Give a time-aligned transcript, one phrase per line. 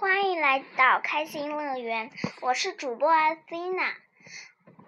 [0.00, 3.94] 欢迎来到开心乐园，我是主播阿西娜，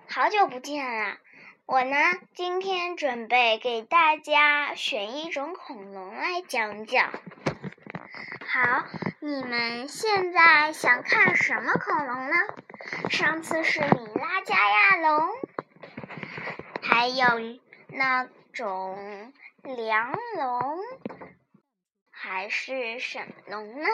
[0.08, 1.18] 好久不见啦！
[1.66, 1.96] 我呢，
[2.32, 7.10] 今天准备给大家选一种恐龙来讲讲。
[8.46, 8.84] 好，
[9.18, 12.36] 你们现在想看什么恐龙呢？
[13.10, 15.28] 上次是米拉加亚龙，
[16.82, 17.26] 还有
[17.88, 19.32] 那种
[19.64, 20.78] 梁龙，
[22.12, 23.88] 还是什么龙呢？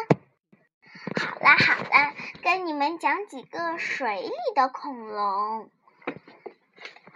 [1.39, 5.71] 好啦好啦，跟你们讲几个水里的恐龙。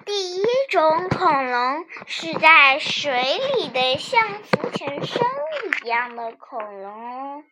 [0.05, 7.45] 第一种恐龙是在水里的，像浮潜生物一样的恐龙。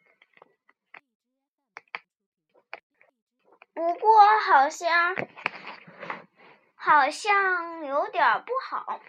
[3.72, 5.16] 不过好像
[6.74, 9.00] 好像有点不好。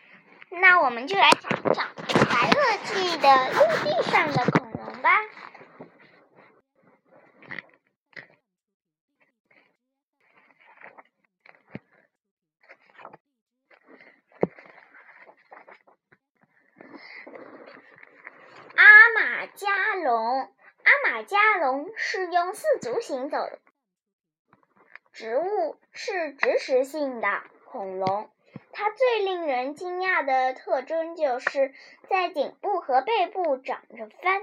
[0.50, 5.10] 那我们就来讲讲白垩纪的陆地上的恐龙吧。
[18.76, 20.52] 阿马加龙，
[20.84, 23.60] 阿马加龙是用四足行走的
[25.12, 27.28] 植物，是植食性的
[27.66, 28.30] 恐龙。
[28.72, 31.74] 它最令人惊讶的特征就是
[32.10, 34.42] 在颈部和背部长着帆。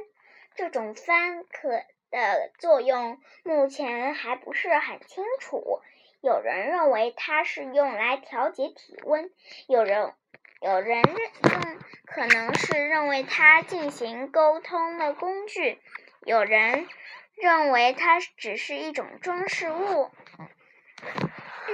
[0.54, 1.70] 这种帆可
[2.10, 5.80] 的作用目前还不是很清楚。
[6.26, 9.30] 有人认为它是用来调节体温，
[9.68, 10.12] 有人
[10.60, 15.80] 有人认可能是认为它进行沟通的工具，
[16.22, 16.88] 有人
[17.36, 20.10] 认为它只是一种装饰物。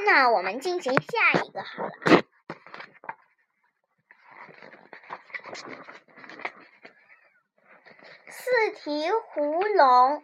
[0.05, 1.92] 那我们进行下一个好了。
[8.28, 10.22] 四蹄狐龙，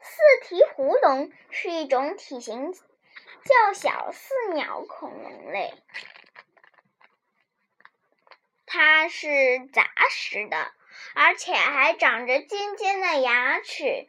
[0.00, 2.74] 四蹄狐龙是一种体型
[3.44, 5.74] 较小似鸟恐龙类，
[8.66, 9.26] 它是
[9.72, 10.72] 杂食的，
[11.14, 14.06] 而且还长着尖尖的牙齿。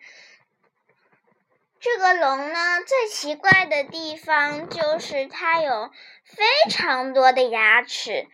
[1.79, 5.91] 这个龙呢，最奇怪的地方就是它有
[6.23, 8.27] 非常多的牙齿。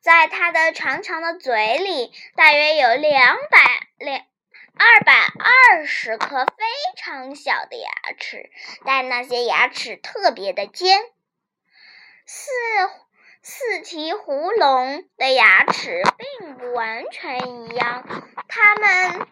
[0.00, 4.24] 在它的长长的嘴里，大约有两百两
[4.78, 6.52] 二百二十颗非
[6.96, 8.50] 常小的牙齿，
[8.84, 11.00] 但那些牙齿特别的尖。
[12.26, 12.50] 四
[13.42, 18.04] 四蹄狐龙的牙齿并不完全一样，
[18.48, 19.26] 它们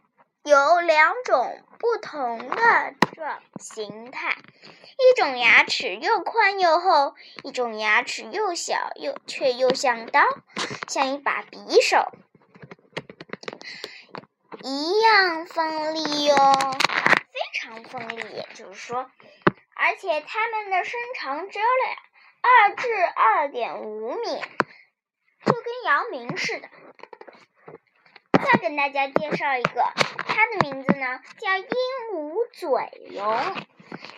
[0.44, 4.36] 有两种不同的状形态。
[4.96, 10.22] 一种牙齿又宽又厚，一种牙齿又小又却又像刀，
[10.88, 12.10] 像一把匕首
[14.62, 18.16] 一样锋利哟，非常锋利。
[18.16, 19.10] 也就是说，
[19.74, 21.96] 而且它们的身长只有两
[22.42, 24.42] 二至二点五米，
[25.44, 26.68] 就跟姚明似的。
[28.44, 29.82] 再跟大家介绍一个，
[30.26, 31.66] 它的名字呢叫鹦
[32.12, 32.68] 鹉嘴
[33.16, 33.36] 龙。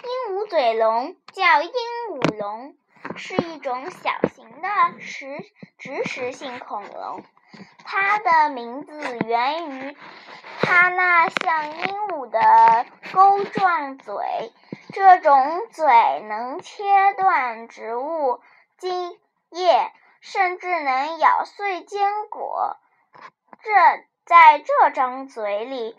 [0.02, 1.70] 鹦鹉嘴龙叫鹦
[2.10, 2.76] 鹉龙，
[3.16, 4.68] 是一种小型的
[5.00, 5.44] 食
[5.78, 7.24] 植食性恐龙。
[7.84, 9.96] 它的名字源于
[10.60, 14.52] 它那像鹦鹉的钩状嘴，
[14.92, 16.84] 这种嘴能切
[17.16, 18.40] 断植物
[18.78, 19.18] 茎
[19.50, 22.76] 叶，甚至能咬碎坚果。
[23.62, 23.70] 这
[24.24, 25.96] 在这张嘴里。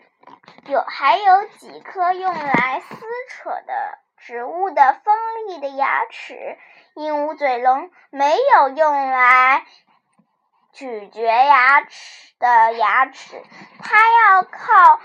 [0.66, 2.96] 有还有几颗用来撕
[3.30, 5.16] 扯的植物的锋
[5.46, 6.58] 利的牙齿，
[6.94, 9.64] 鹦鹉嘴龙没有用来
[10.78, 13.42] 咀嚼牙齿的牙齿，
[13.80, 15.00] 它要靠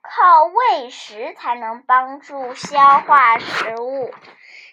[0.00, 4.12] 靠喂食才能帮助消化食物。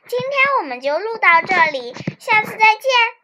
[0.08, 2.82] 今天我们就录到这里，下次再见。